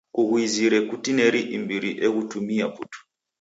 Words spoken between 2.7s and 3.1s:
putu.